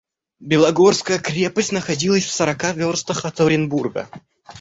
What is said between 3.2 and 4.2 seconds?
от Оренбурга.